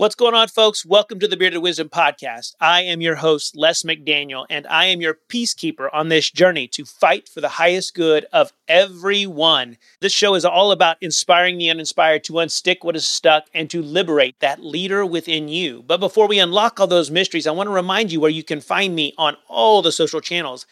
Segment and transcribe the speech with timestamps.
[0.00, 0.86] What's going on, folks?
[0.86, 2.54] Welcome to the Bearded Wisdom Podcast.
[2.58, 6.86] I am your host, Les McDaniel, and I am your peacekeeper on this journey to
[6.86, 9.76] fight for the highest good of everyone.
[10.00, 13.82] This show is all about inspiring the uninspired to unstick what is stuck and to
[13.82, 15.84] liberate that leader within you.
[15.86, 18.62] But before we unlock all those mysteries, I want to remind you where you can
[18.62, 20.64] find me on all the social channels.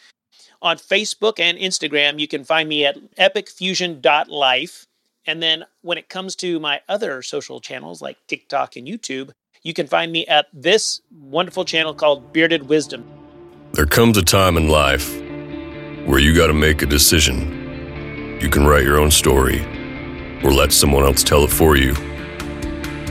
[0.63, 4.87] On Facebook and Instagram, you can find me at epicfusion.life.
[5.29, 9.29] And then when it comes to my other social channels like TikTok and YouTube,
[9.61, 13.07] you can find me at this wonderful channel called Bearded Wisdom.
[13.73, 15.15] There comes a time in life
[16.07, 18.39] where you got to make a decision.
[18.41, 19.61] You can write your own story
[20.43, 21.93] or let someone else tell it for you.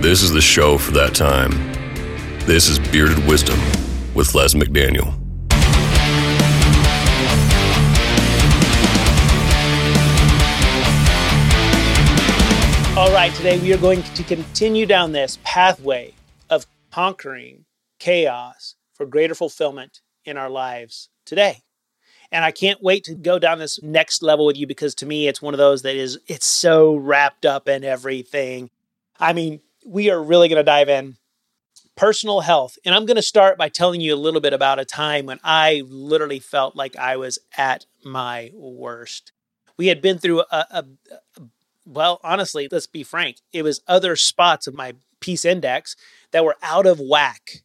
[0.03, 1.53] This is the show for that time.
[2.47, 3.61] This is Bearded Wisdom
[4.17, 5.18] with Les McDaniel.
[13.19, 16.15] Right, today we are going to continue down this pathway
[16.51, 17.65] of conquering
[17.99, 21.65] chaos for greater fulfillment in our lives today.
[22.31, 25.27] And I can't wait to go down this next level with you because to me
[25.27, 28.71] it's one of those that is it's so wrapped up in everything.
[29.19, 31.17] I mean, we are really going to dive in
[31.97, 32.79] personal health.
[32.85, 35.41] And I'm going to start by telling you a little bit about a time when
[35.43, 39.33] I literally felt like I was at my worst.
[39.77, 40.85] We had been through a, a,
[41.37, 41.41] a
[41.89, 45.97] well, honestly, let's be frank, it was other spots of my peace index
[46.31, 47.63] that were out of whack.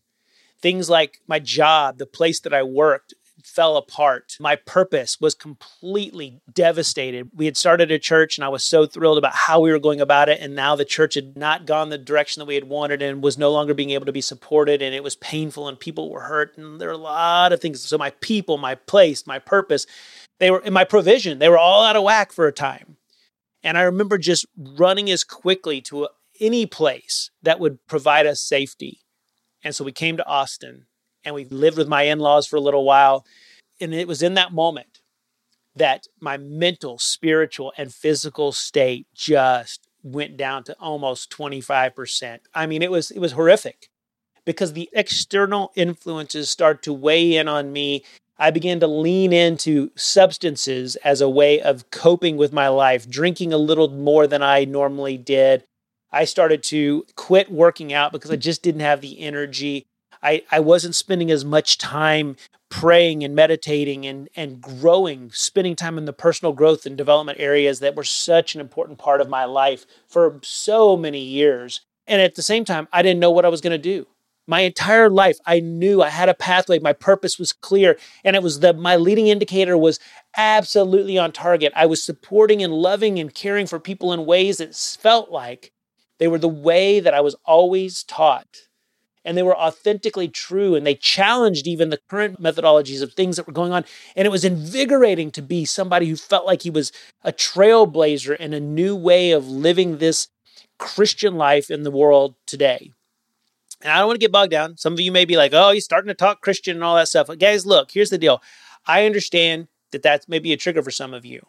[0.61, 4.37] Things like my job, the place that I worked, fell apart.
[4.39, 7.29] My purpose was completely devastated.
[7.35, 10.01] We had started a church and I was so thrilled about how we were going
[10.01, 10.39] about it.
[10.39, 13.37] And now the church had not gone the direction that we had wanted and was
[13.37, 14.81] no longer being able to be supported.
[14.81, 16.57] And it was painful and people were hurt.
[16.57, 17.81] And there were a lot of things.
[17.81, 19.85] So my people, my place, my purpose,
[20.39, 22.92] they were in my provision, they were all out of whack for a time.
[23.63, 28.99] And I remember just running as quickly to any place that would provide us safety.
[29.63, 30.87] And so we came to Austin
[31.23, 33.25] and we lived with my in laws for a little while.
[33.79, 34.99] And it was in that moment
[35.75, 42.39] that my mental, spiritual, and physical state just went down to almost 25%.
[42.53, 43.87] I mean, it was it was horrific
[44.45, 48.03] because the external influences start to weigh in on me
[48.37, 53.53] I began to lean into substances as a way of coping with my life, drinking
[53.53, 55.65] a little more than I normally did.
[56.11, 59.85] I started to quit working out because I just didn't have the energy.
[60.21, 62.37] I, I wasn't spending as much time
[62.69, 67.79] praying and meditating and, and growing, spending time in the personal growth and development areas
[67.79, 71.81] that were such an important part of my life for so many years.
[72.07, 74.07] And at the same time, I didn't know what I was going to do
[74.47, 76.79] my entire life i knew i had a pathway.
[76.79, 79.99] My purpose was clear and it was the my leading indicator was
[80.35, 81.71] absolutely on target.
[81.75, 85.71] I was supporting and loving and caring for people in ways that felt like
[86.19, 88.69] they were the way that i was always taught
[89.25, 93.47] and they were authentically true and they challenged even the current methodologies of things that
[93.47, 96.91] were going on and it was invigorating to be somebody who felt like he was
[97.23, 100.27] a trailblazer in a new way of living this
[100.77, 102.91] christian life in the world today
[103.83, 104.77] and I don't want to get bogged down.
[104.77, 107.09] Some of you may be like, oh, he's starting to talk Christian and all that
[107.09, 107.27] stuff.
[107.27, 108.41] But guys, look, here's the deal.
[108.87, 111.45] I understand that that's maybe a trigger for some of you.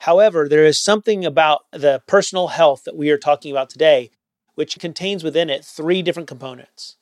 [0.00, 4.10] However, there is something about the personal health that we are talking about today,
[4.54, 6.96] which contains within it three different components.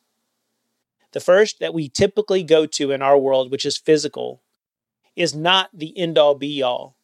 [1.12, 4.43] The first that we typically go to in our world, which is physical,
[5.17, 6.97] is not the end all be all.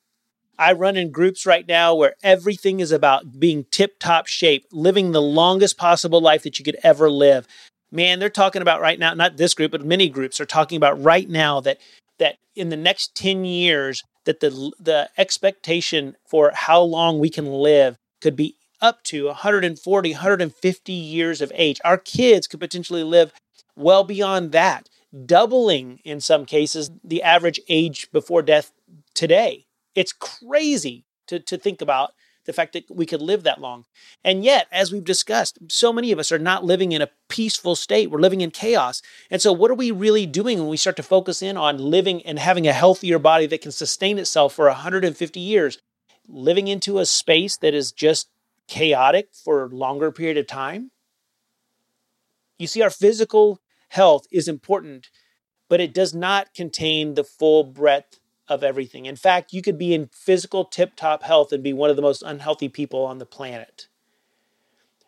[0.59, 5.13] I run in groups right now where everything is about being tip top shape, living
[5.13, 7.47] the longest possible life that you could ever live.
[7.91, 11.03] Man, they're talking about right now, not this group, but many groups are talking about
[11.03, 11.79] right now that
[12.19, 17.47] that in the next 10 years that the the expectation for how long we can
[17.47, 21.81] live could be up to 140, 150 years of age.
[21.85, 23.33] Our kids could potentially live
[23.77, 24.89] well beyond that,
[25.25, 28.73] doubling in some cases the average age before death
[29.15, 29.66] today.
[29.97, 32.13] It's crazy to, to think about
[32.45, 33.87] the fact that we could live that long.
[34.23, 37.75] And yet, as we've discussed, so many of us are not living in a peaceful
[37.75, 38.09] state.
[38.09, 39.03] We're living in chaos.
[39.31, 42.25] And so, what are we really doing when we start to focus in on living
[42.25, 45.79] and having a healthier body that can sustain itself for 150 years?
[46.29, 48.29] Living into a space that is just
[48.69, 50.93] chaotic for a longer period of time?
[52.59, 55.09] You see, our physical health is important,
[55.69, 59.07] but it does not contain the full breadth of everything.
[59.07, 62.03] In fact, you could be in physical tip top health and be one of the
[62.03, 63.89] most unhealthy people on the planet.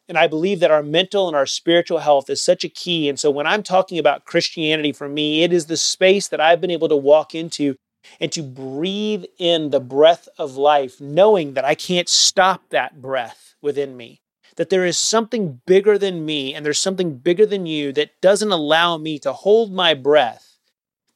[0.08, 3.08] And I believe that our mental and our spiritual health is such a key.
[3.08, 6.60] And so when I'm talking about Christianity for me, it is the space that I've
[6.60, 7.76] been able to walk into
[8.18, 13.54] and to breathe in the breath of life, knowing that I can't stop that breath
[13.60, 14.22] within me,
[14.56, 18.52] that there is something bigger than me and there's something bigger than you that doesn't
[18.52, 20.57] allow me to hold my breath,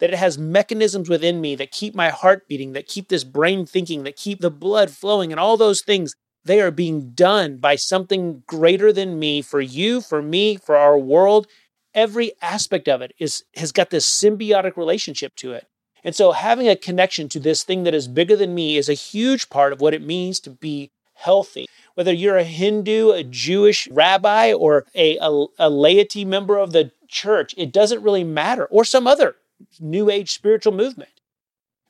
[0.03, 3.65] that it has mechanisms within me that keep my heart beating, that keep this brain
[3.65, 6.17] thinking, that keep the blood flowing, and all those things.
[6.45, 10.99] They are being done by something greater than me for you, for me, for our
[10.99, 11.47] world.
[11.95, 15.69] Every aspect of it is has got this symbiotic relationship to it.
[16.03, 18.95] And so having a connection to this thing that is bigger than me is a
[18.95, 21.67] huge part of what it means to be healthy.
[21.95, 26.91] Whether you're a Hindu, a Jewish rabbi, or a, a, a laity member of the
[27.07, 29.37] church, it doesn't really matter, or some other
[29.81, 31.21] new age spiritual movement.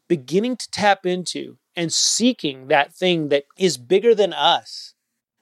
[0.08, 4.94] Beginning to tap into and seeking that thing that is bigger than us,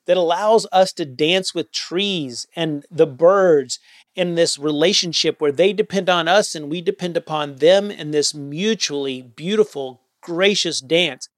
[0.07, 3.79] that allows us to dance with trees and the birds
[4.15, 8.35] in this relationship where they depend on us and we depend upon them in this
[8.35, 11.29] mutually beautiful, gracious dance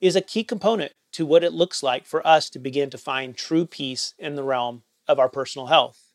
[0.00, 3.36] is a key component to what it looks like for us to begin to find
[3.36, 6.12] true peace in the realm of our personal health.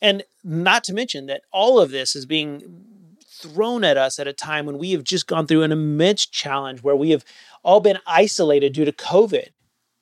[0.00, 2.84] And not to mention that all of this is being
[3.36, 6.82] thrown at us at a time when we have just gone through an immense challenge
[6.82, 7.24] where we have
[7.62, 9.48] all been isolated due to COVID,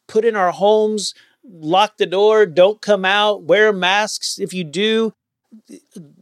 [0.06, 1.14] put in our homes,
[1.44, 5.14] lock the door, don't come out, wear masks if you do,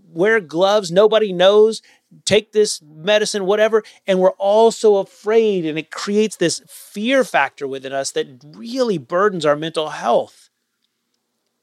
[0.08, 1.82] wear gloves, nobody knows,
[2.24, 3.82] take this medicine, whatever.
[4.06, 8.98] And we're all so afraid, and it creates this fear factor within us that really
[8.98, 10.50] burdens our mental health.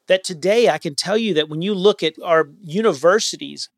[0.08, 3.70] That today, I can tell you that when you look at our universities,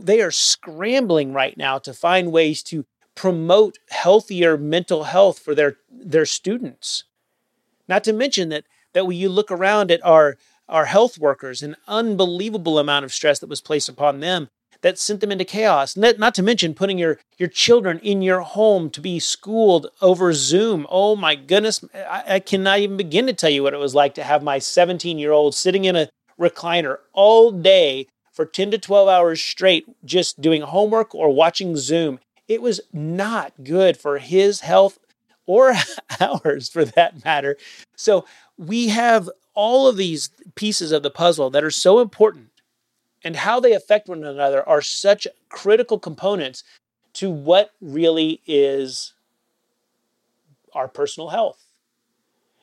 [0.00, 5.76] they are scrambling right now to find ways to promote healthier mental health for their,
[5.90, 7.04] their students.
[7.88, 10.36] Not to mention that that when you look around at our
[10.68, 14.48] our health workers, an unbelievable amount of stress that was placed upon them
[14.82, 15.96] that sent them into chaos.
[15.96, 20.32] Not, not to mention putting your, your children in your home to be schooled over
[20.32, 20.86] Zoom.
[20.88, 24.14] Oh my goodness, I, I cannot even begin to tell you what it was like
[24.14, 26.08] to have my 17 year old sitting in a
[26.38, 32.20] recliner all day for 10 to 12 hours straight, just doing homework or watching Zoom.
[32.48, 34.98] It was not good for his health
[35.46, 35.74] or
[36.20, 37.56] ours for that matter.
[37.96, 38.24] So
[38.56, 42.50] we have all of these pieces of the puzzle that are so important
[43.22, 46.64] and how they affect one another are such critical components
[47.14, 49.12] to what really is
[50.72, 51.66] our personal health.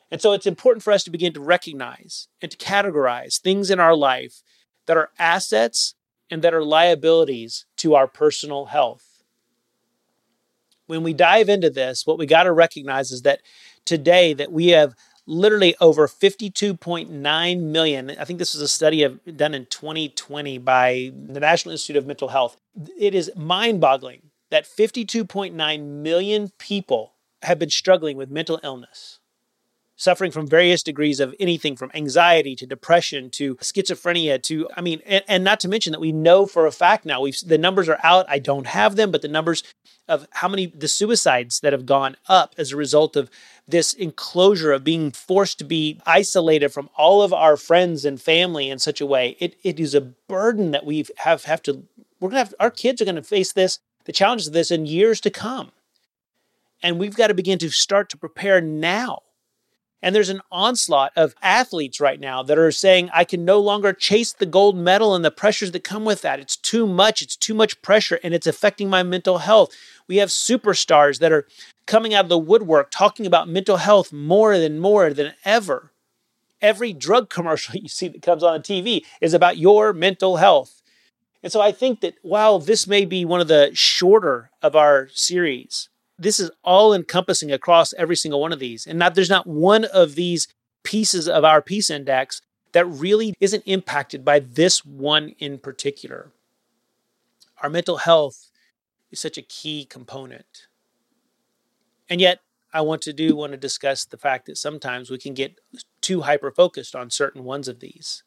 [0.09, 3.79] And so it's important for us to begin to recognize and to categorize things in
[3.79, 4.41] our life
[4.87, 5.95] that are assets
[6.29, 9.17] and that are liabilities to our personal health
[10.87, 13.41] when we dive into this, what we got to recognize is that
[13.85, 14.95] today that we have
[15.25, 18.11] literally over 52.9 million.
[18.17, 22.07] I think this was a study of, done in 2020 by the National Institute of
[22.07, 22.57] Mental Health.
[22.97, 27.13] It is mind-boggling that 52.9 million people
[27.43, 29.16] have been struggling with mental illness
[29.97, 35.01] suffering from various degrees of anything from anxiety to depression to schizophrenia to i mean
[35.05, 37.89] and, and, not to mention that we know for a fact now we've the numbers
[37.89, 38.25] are out.
[38.29, 39.63] I don't have them but the numbers
[40.07, 43.29] of how many the suicides that have gone up as a result of
[43.67, 48.69] this enclosure of being forced to be isolated from all of our friends and family
[48.69, 51.83] in such a way it, it is a burden that we have have to
[52.19, 55.21] we're gonna have our kids are gonna face this the challenges of this in years
[55.21, 55.71] to come.
[56.81, 59.19] And we've got to begin to start to prepare now
[60.01, 63.93] and there's an onslaught of athletes right now that are saying, I can no longer
[63.93, 66.39] chase the gold medal and the pressures that come with that.
[66.39, 67.21] It's too much.
[67.21, 69.75] It's too much pressure and it's affecting my mental health.
[70.07, 71.47] We have superstars that are
[71.87, 75.91] coming out of the woodwork talking about mental health more than more than ever.
[76.61, 80.81] Every drug commercial you see that comes on the TV is about your mental health.
[81.41, 85.09] And so I think that while this may be one of the shorter of our
[85.13, 88.87] series, this is all encompassing across every single one of these.
[88.87, 90.47] And not there's not one of these
[90.83, 96.31] pieces of our peace index that really isn't impacted by this one in particular.
[97.61, 98.49] Our mental health
[99.11, 100.67] is such a key component.
[102.09, 102.39] And yet,
[102.73, 105.59] I want to do want to discuss the fact that sometimes we can get
[106.01, 108.23] too hyper focused on certain ones of these.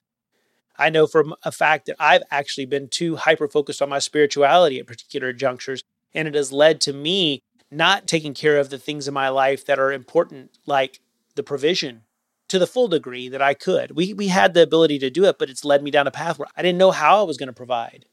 [0.77, 4.79] I know from a fact that I've actually been too hyper focused on my spirituality
[4.79, 9.07] at particular junctures, and it has led to me not taking care of the things
[9.07, 11.01] in my life that are important, like
[11.37, 12.03] the provision
[12.49, 13.93] to the full degree that I could.
[13.93, 16.39] We, we had the ability to do it, but it's led me down a path
[16.39, 18.07] where I didn't know how I was going to provide.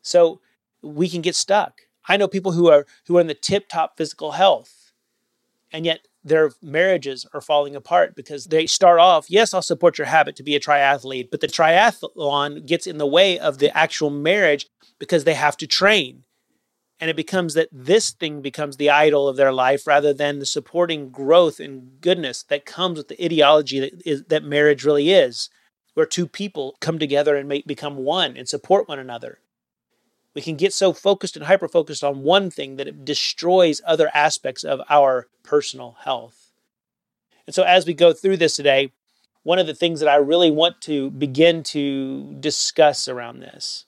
[0.00, 0.40] So
[0.82, 1.82] we can get stuck.
[2.08, 4.92] I know people who are who are in the tip top physical health,
[5.72, 10.06] and yet their marriages are falling apart because they start off, yes, I'll support your
[10.06, 14.10] habit to be a triathlete, but the triathlon gets in the way of the actual
[14.10, 14.66] marriage
[14.98, 16.24] because they have to train
[16.98, 20.46] And it becomes that this thing becomes the idol of their life rather than the
[20.46, 25.50] supporting growth and goodness that comes with the ideology that, is, that marriage really is,
[25.94, 29.40] where two people come together and make, become one and support one another.
[30.34, 34.10] We can get so focused and hyper focused on one thing that it destroys other
[34.14, 36.52] aspects of our personal health.
[37.46, 38.92] And so, as we go through this today,
[39.44, 43.85] one of the things that I really want to begin to discuss around this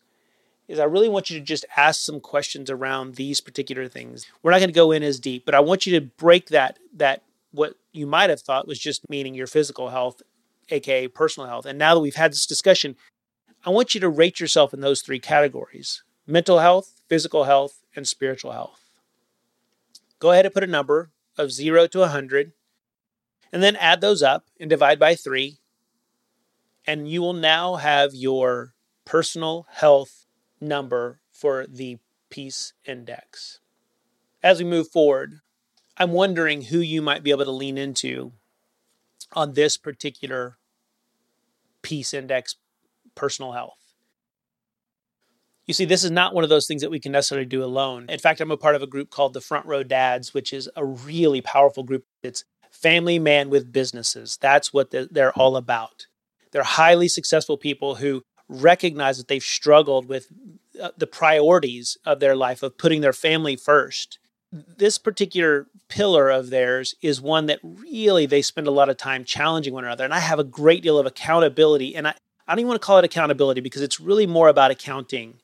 [0.68, 4.26] is I really want you to just ask some questions around these particular things.
[4.42, 6.78] We're not going to go in as deep, but I want you to break that
[6.94, 7.22] that
[7.52, 10.22] what you might have thought was just meaning your physical health,
[10.68, 11.64] aka personal health.
[11.64, 12.96] And now that we've had this discussion,
[13.64, 18.06] I want you to rate yourself in those three categories: mental health, physical health, and
[18.06, 18.80] spiritual health.
[20.18, 22.52] Go ahead and put a number of 0 to 100
[23.52, 25.58] and then add those up and divide by 3
[26.84, 30.17] and you will now have your personal health
[30.60, 31.98] number for the
[32.30, 33.60] peace index.
[34.42, 35.40] As we move forward,
[35.96, 38.32] I'm wondering who you might be able to lean into
[39.32, 40.58] on this particular
[41.82, 42.56] peace index
[43.14, 43.74] personal health.
[45.66, 48.06] You see, this is not one of those things that we can necessarily do alone.
[48.08, 50.70] In fact, I'm a part of a group called the Front Row Dads, which is
[50.76, 52.04] a really powerful group.
[52.22, 54.38] It's family man with businesses.
[54.40, 56.06] That's what they're all about.
[56.52, 60.28] They're highly successful people who recognize that they've struggled with
[60.80, 64.18] uh, the priorities of their life of putting their family first.
[64.50, 69.24] This particular pillar of theirs is one that really they spend a lot of time
[69.24, 70.04] challenging one another.
[70.04, 71.94] And I have a great deal of accountability.
[71.94, 72.14] And I,
[72.46, 75.34] I don't even want to call it accountability because it's really more about accounting.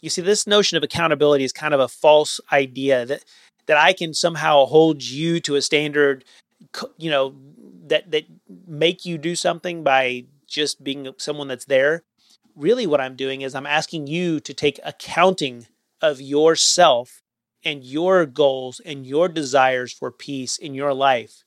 [0.00, 3.24] You see, this notion of accountability is kind of a false idea that
[3.66, 6.24] that I can somehow hold you to a standard,
[6.96, 7.34] you know,
[7.86, 8.24] that that
[8.66, 12.02] make you do something by just being someone that's there
[12.56, 15.66] really what I'm doing is I'm asking you to take accounting
[16.00, 17.22] of yourself
[17.64, 21.44] and your goals and your desires for peace in your life.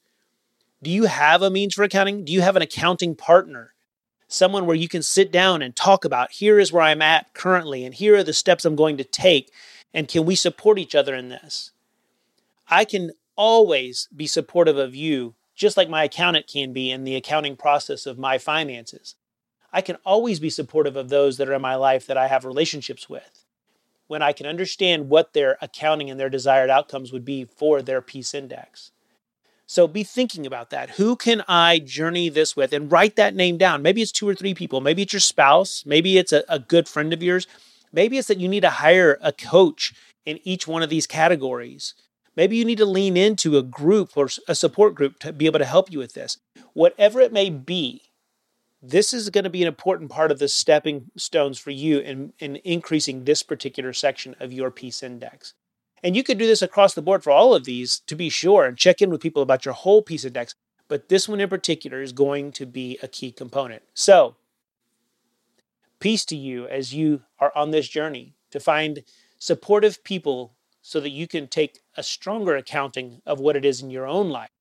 [0.82, 2.26] Do you have a means for accounting?
[2.26, 3.74] Do you have an accounting partner?
[4.28, 7.86] Someone where you can sit down and talk about here is where I'm at currently,
[7.86, 9.52] and here are the steps I'm going to take,
[9.94, 11.72] and can we support each other in this?
[12.68, 17.16] I can always be supportive of you, just like my accountant can be in the
[17.16, 19.16] accounting process of my finances.
[19.76, 22.46] I can always be supportive of those that are in my life that I have
[22.46, 23.44] relationships with
[24.08, 28.02] when I can understand what their accounting and their desired outcomes would be for their
[28.02, 28.92] peace index.
[29.66, 30.92] So be thinking about that.
[30.92, 32.72] Who can I journey this with?
[32.72, 33.82] And write that name down.
[33.82, 34.80] Maybe it's two or three people.
[34.80, 35.84] Maybe it's your spouse.
[35.86, 37.46] Maybe it's a, a good friend of yours.
[37.92, 39.94] Maybe it's that you need to hire a coach
[40.26, 41.96] in each one of these categories.
[42.38, 45.60] Maybe you need to lean into a group or a support group to be able
[45.60, 46.38] to help you with this.
[46.72, 48.04] Whatever it may be,
[48.90, 52.34] this is going to be an important part of the stepping stones for you in,
[52.40, 55.54] in increasing this particular section of your peace index.
[56.04, 58.66] And you could do this across the board for all of these to be sure
[58.66, 60.54] and check in with people about your whole peace index.
[60.88, 63.82] But this one in particular is going to be a key component.
[63.96, 64.36] So,
[66.00, 69.04] peace to you as you are on this journey to find
[69.40, 73.90] supportive people so that you can take a stronger accounting of what it is in
[73.90, 74.52] your own life.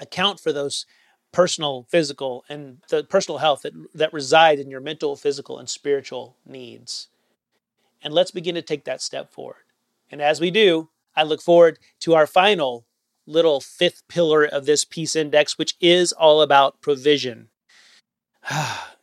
[0.00, 0.86] Account for those
[1.32, 6.36] personal, physical, and the personal health that, that reside in your mental, physical, and spiritual
[6.46, 7.08] needs.
[8.02, 9.64] And let's begin to take that step forward.
[10.10, 12.84] And as we do, I look forward to our final
[13.26, 17.48] little fifth pillar of this peace index, which is all about provision.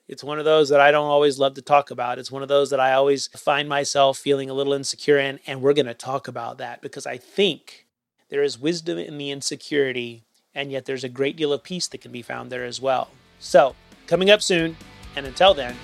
[0.07, 2.19] it's one of those that I don't always love to talk about.
[2.19, 5.39] It's one of those that I always find myself feeling a little insecure in.
[5.47, 7.85] And we're going to talk about that because I think
[8.29, 10.25] there is wisdom in the insecurity
[10.57, 13.09] and yet there's a great deal of peace that can be found there as well.
[13.39, 13.75] So,
[14.07, 14.75] coming up soon,
[15.15, 15.75] and until then,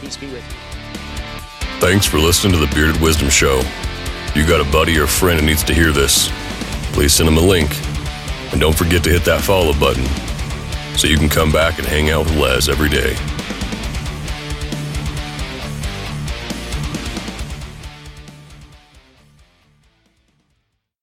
[0.00, 1.30] peace be with you.
[1.80, 3.62] Thanks for listening to the Bearded Wisdom Show.
[4.34, 6.30] You got a buddy or friend who needs to hear this,
[6.92, 7.70] please send them a link.
[8.52, 10.04] And don't forget to hit that follow button
[10.96, 13.16] so you can come back and hang out with Les every day.